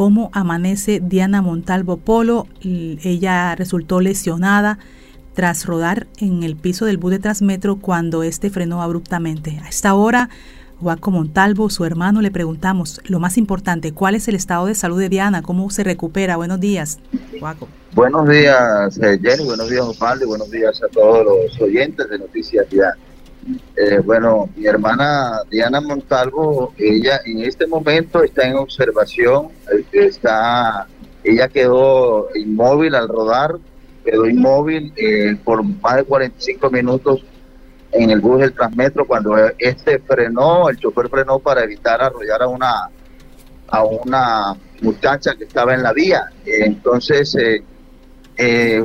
[0.00, 2.46] cómo amanece Diana Montalvo Polo.
[2.62, 4.78] Ella resultó lesionada
[5.34, 9.60] tras rodar en el piso del bus de Transmetro cuando este frenó abruptamente.
[9.62, 10.30] A esta hora,
[10.80, 14.98] Juaco Montalvo, su hermano, le preguntamos lo más importante, ¿cuál es el estado de salud
[14.98, 15.42] de Diana?
[15.42, 16.38] ¿Cómo se recupera?
[16.38, 16.98] Buenos días,
[17.38, 17.68] Juaco.
[17.92, 22.66] Buenos días, eh, Jenny, buenos días, Osvaldo, buenos días a todos los oyentes de Noticias
[22.70, 22.96] Diana.
[23.76, 30.86] Eh, bueno, mi hermana Diana Montalvo, ella en este momento está en observación, eh, está,
[31.24, 33.56] ella quedó inmóvil al rodar,
[34.04, 37.24] quedó inmóvil eh, por más de 45 minutos
[37.92, 42.48] en el bus del Transmetro cuando este frenó, el chofer frenó para evitar arrollar a
[42.48, 42.90] una
[43.72, 46.28] a una muchacha que estaba en la vía.
[46.44, 47.36] Entonces,
[48.36, 48.84] eh,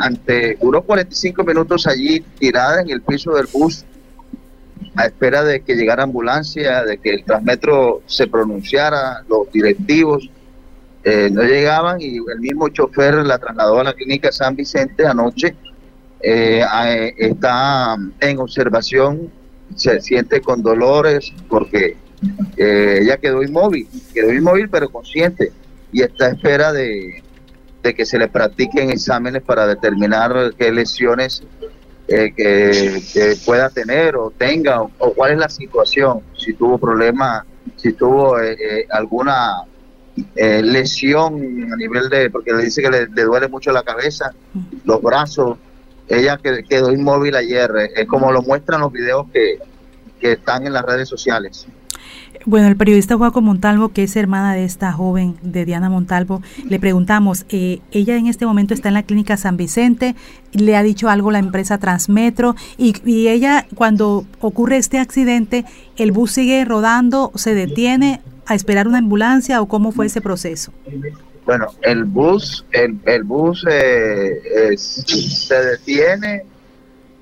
[0.00, 3.84] ante duró 45 minutos allí tirada en el piso del bus
[4.94, 10.28] a espera de que llegara ambulancia, de que el Transmetro se pronunciara, los directivos
[11.04, 15.54] eh, no llegaban y el mismo chofer la trasladó a la clínica San Vicente anoche.
[16.20, 16.64] Eh,
[17.18, 19.30] está en observación,
[19.74, 21.96] se siente con dolores porque
[22.56, 25.52] eh, ella quedó inmóvil, quedó inmóvil pero consciente
[25.92, 27.22] y está a espera de,
[27.86, 31.42] de que se le practiquen exámenes para determinar qué lesiones
[32.08, 37.44] eh, que, pueda tener o tenga o, cuál es la situación, si tuvo problema,
[37.76, 39.62] si tuvo eh, eh, alguna
[40.34, 41.34] lesión
[41.72, 44.32] a nivel de, porque le dice que le, duele mucho la cabeza,
[44.84, 45.58] los brazos,
[46.08, 49.58] ella quedó inmóvil ayer, es como lo muestran los videos que,
[50.18, 51.66] que están en las redes sociales.
[52.46, 56.78] Bueno, el periodista Juaco Montalvo, que es hermana de esta joven, de Diana Montalvo, le
[56.78, 60.14] preguntamos, eh, ella en este momento está en la clínica San Vicente,
[60.52, 62.94] le ha dicho algo la empresa Transmetro y,
[63.26, 65.64] ella cuando ocurre este accidente,
[65.96, 70.72] ¿el bus sigue rodando, se detiene a esperar una ambulancia o cómo fue ese proceso?
[71.46, 76.44] Bueno, el bus, el, el bus eh, se detiene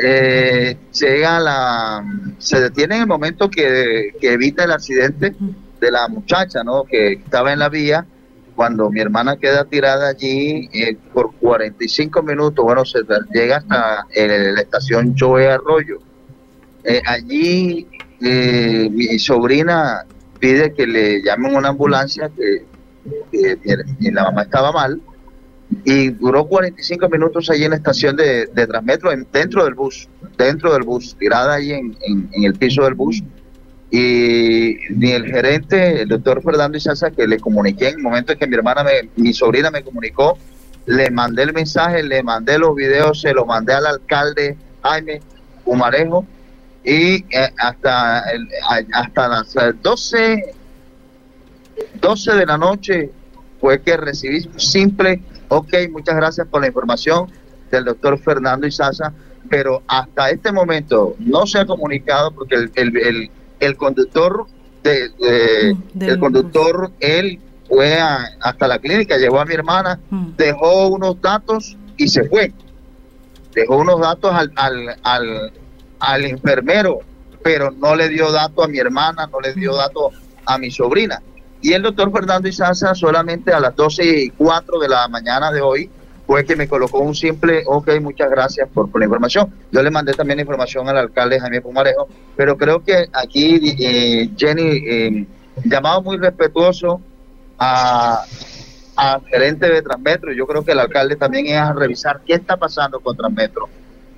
[0.00, 2.04] eh, llega la,
[2.38, 5.34] se detiene en el momento que, evita el accidente
[5.80, 6.84] de la muchacha, ¿no?
[6.84, 8.06] Que estaba en la vía
[8.54, 13.00] cuando mi hermana queda tirada allí eh, por 45 minutos, bueno, se
[13.32, 15.98] llega hasta la estación Joe Arroyo.
[16.84, 17.86] Eh, allí
[18.20, 20.04] eh, mi sobrina
[20.38, 22.64] pide que le llamen una ambulancia que
[24.12, 25.00] la mamá estaba mal
[25.84, 30.72] y duró 45 minutos allí en la estación de, de Transmetro, dentro del bus, dentro
[30.72, 33.22] del bus, tirada ahí en, en, el piso del bus.
[33.90, 38.38] Y ni el gerente, el doctor Fernando Isaza, que le comuniqué en el momento en
[38.38, 40.38] que mi hermana, me, mi sobrina me comunicó,
[40.86, 45.20] le mandé el mensaje, le mandé los videos, se los mandé al alcalde Jaime
[45.64, 46.26] Humarejo
[46.84, 48.24] y eh, hasta,
[48.94, 50.54] hasta las 12,
[52.00, 53.10] 12 de la noche
[53.60, 57.30] fue que recibí simple Ok, muchas gracias por la información
[57.70, 59.12] del doctor Fernando Isaza,
[59.48, 64.46] pero hasta este momento no se ha comunicado porque el, el, el, conductor
[64.82, 67.98] de, mm, el conductor él fue
[68.40, 70.36] hasta la clínica, llevó a mi hermana, mm.
[70.36, 72.52] dejó unos datos y se fue.
[73.54, 75.52] Dejó unos datos al, al, al,
[76.00, 77.00] al enfermero,
[77.42, 79.76] pero no le dio datos a mi hermana, no le dio mm.
[79.76, 81.22] datos a mi sobrina.
[81.60, 85.60] Y el doctor Fernando Izaza solamente a las 12 y 4 de la mañana de
[85.60, 85.90] hoy
[86.26, 89.52] fue que me colocó un simple, ok, muchas gracias por, la información.
[89.72, 94.30] Yo le mandé también la información al alcalde Jaime Pumarejo, pero creo que aquí eh,
[94.36, 95.26] Jenny, eh,
[95.64, 97.00] llamado muy respetuoso
[97.58, 98.22] a,
[98.94, 102.56] a gerente de Transmetro, yo creo que el alcalde también es a revisar qué está
[102.56, 103.68] pasando con Transmetro.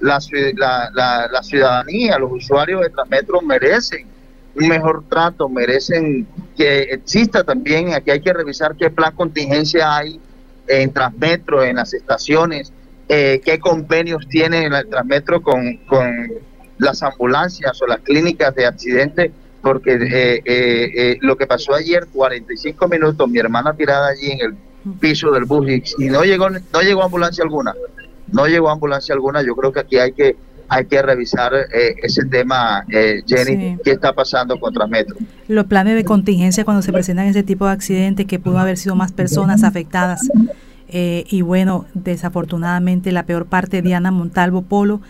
[0.00, 0.18] La,
[0.56, 4.08] la, la ciudadanía, los usuarios de Transmetro merecen
[4.54, 6.26] un mejor trato, merecen
[6.56, 10.20] que exista también, aquí hay que revisar qué plan contingencia hay
[10.66, 12.72] en Transmetro, en las estaciones,
[13.08, 16.30] eh, qué convenios tiene el Transmetro con, con
[16.78, 19.30] las ambulancias o las clínicas de accidentes,
[19.62, 24.54] porque eh, eh, lo que pasó ayer, 45 minutos, mi hermana tirada allí en el
[24.98, 27.72] piso del bus y no llegó no llegó ambulancia alguna,
[28.32, 30.36] no llegó ambulancia alguna, yo creo que aquí hay que
[30.72, 35.16] hay que revisar eh, ese tema, eh, Jenny, qué está pasando con Transmetro.
[35.46, 38.94] Los planes de contingencia cuando se presentan ese tipo de accidentes, que pudo haber sido
[38.96, 40.26] más personas afectadas.
[40.88, 45.02] Eh, y bueno, desafortunadamente la peor parte, Diana Montalvo Polo,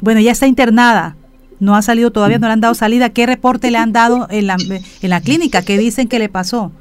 [0.00, 1.14] bueno, ya está internada,
[1.60, 3.10] no ha salido todavía, no le han dado salida.
[3.10, 5.62] ¿Qué reporte le han dado en la, en la clínica?
[5.62, 6.72] ¿Qué dicen que le pasó?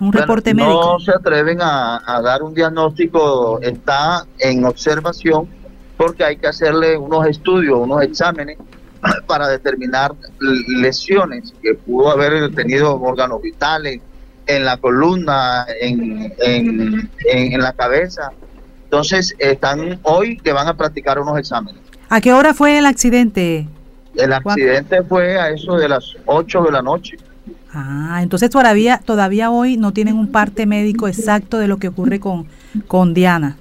[0.00, 0.98] Un reporte médico.
[0.98, 5.48] No se atreven a, a, dar un diagnóstico, está en observación
[5.96, 8.58] porque hay que hacerle unos estudios, unos exámenes
[9.26, 10.14] para determinar
[10.68, 14.00] lesiones que pudo haber tenido órganos vitales,
[14.46, 18.30] en la columna, en, en, en, la cabeza.
[18.84, 21.80] Entonces, están hoy que van a practicar unos exámenes.
[22.08, 23.66] ¿A qué hora fue el accidente?
[24.14, 27.16] El accidente fue a eso de las 8 de la noche.
[27.72, 32.20] Ah, entonces todavía, todavía hoy no tienen un parte médico exacto de lo que ocurre
[32.20, 32.46] con,
[32.86, 33.56] con Diana.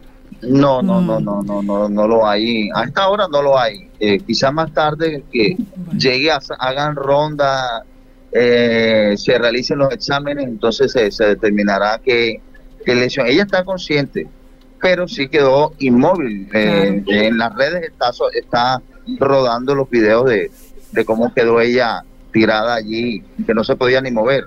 [0.48, 2.70] No, no, no, no, no, no, no lo hay.
[2.76, 3.90] A esta hora no lo hay.
[4.00, 5.58] Eh, quizá más tarde que
[5.98, 7.84] llegue, a, hagan ronda,
[8.32, 12.42] eh, se realicen los exámenes, entonces se, determinará que,
[12.86, 13.28] lesión.
[13.28, 14.28] Ella está consciente,
[14.82, 16.50] pero sí quedó inmóvil.
[16.54, 18.82] Eh, en las redes está, está
[19.20, 20.52] rodando los videos de,
[20.92, 24.46] de cómo quedó ella tirada allí, que no se podía ni mover.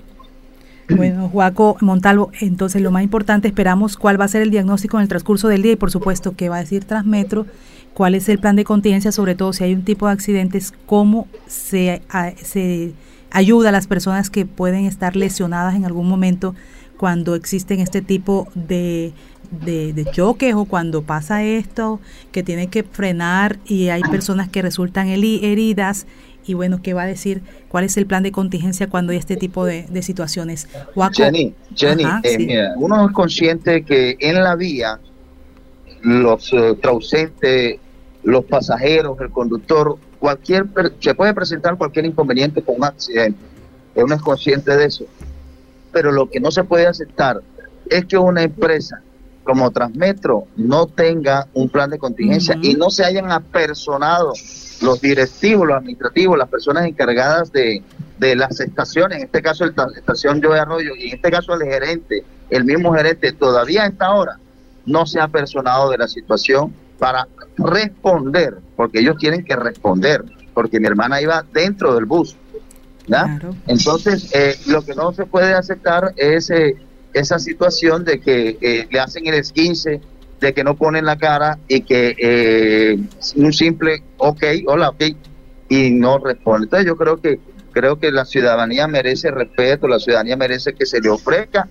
[0.96, 5.02] Bueno, Juaco Montalvo, entonces lo más importante, esperamos cuál va a ser el diagnóstico en
[5.02, 7.46] el transcurso del día y por supuesto qué va a decir Transmetro,
[7.92, 11.28] cuál es el plan de contingencia, sobre todo si hay un tipo de accidentes, cómo
[11.46, 12.02] se,
[12.42, 12.94] se
[13.30, 16.54] ayuda a las personas que pueden estar lesionadas en algún momento
[16.96, 19.12] cuando existen este tipo de,
[19.50, 22.00] de, choques o cuando pasa esto,
[22.32, 26.06] que tiene que frenar y hay personas que resultan heridas
[26.48, 27.42] y bueno, ¿qué va a decir?
[27.68, 30.68] ¿Cuál es el plan de contingencia cuando hay este tipo de, situaciones?
[31.12, 34.98] Jenny, Jenny eh, uno es consciente que en la vía
[36.02, 36.76] los uh,
[38.22, 40.66] los pasajeros, el conductor, cualquier
[41.00, 43.38] se puede presentar cualquier inconveniente con un accidente.
[43.94, 45.04] Uno es consciente de eso.
[45.92, 47.40] Pero lo que no se puede aceptar
[47.88, 49.00] es que una empresa
[49.44, 54.34] como Transmetro no tenga un plan de contingencia y no se hayan apersonado
[54.82, 57.82] los directivos, los administrativos, las personas encargadas de,
[58.18, 62.24] las estaciones, en este caso la estación Joe Arroyo y en este caso el gerente,
[62.50, 64.38] el mismo gerente, todavía a esta hora
[64.86, 70.80] no se ha personado de la situación para responder, porque ellos tienen que responder, porque
[70.80, 72.36] mi hermana iba dentro del bus.
[73.66, 76.76] Entonces, eh, lo que no se puede aceptar es eh,
[77.12, 80.00] esa situación de que eh, le hacen el esquince
[80.40, 82.98] de que no ponen la cara y que eh,
[83.36, 85.04] un simple ok, hola, ok,
[85.68, 86.64] y no responde.
[86.66, 87.40] Entonces yo creo que
[87.72, 91.68] creo que la ciudadanía merece respeto, la ciudadanía merece que se le ofrezca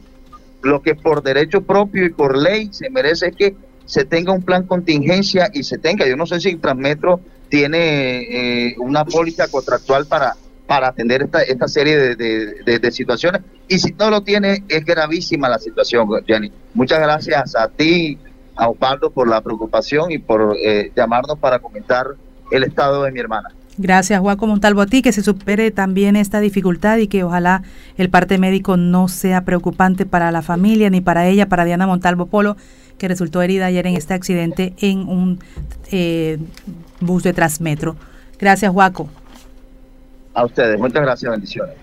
[0.62, 3.56] lo que por derecho propio y por ley se merece que
[3.86, 6.08] se tenga un plan contingencia y se tenga.
[6.08, 10.36] Yo no sé si Transmetro tiene eh, una póliza contractual para
[10.68, 13.42] para atender esta, esta serie de, de, situaciones.
[13.70, 16.52] Y si no lo tiene, es gravísima la situación, Jenny.
[16.74, 18.18] Muchas gracias a ti,
[18.58, 22.08] a Osvaldo por la preocupación y por eh, llamarnos para comentar
[22.52, 23.50] el estado de mi hermana.
[23.80, 27.62] Gracias, Juaco Montalvo, a ti, que se supere también esta dificultad y que ojalá
[27.98, 32.26] el parte médico no sea preocupante para la familia ni para ella, para Diana Montalvo
[32.26, 32.58] Polo,
[32.98, 35.40] que resultó herida ayer en este accidente en un
[35.92, 36.40] eh,
[37.00, 37.96] bus de Transmetro.
[38.40, 39.10] Gracias, Juaco.
[40.34, 41.76] A ustedes, muchas gracias, bendiciones.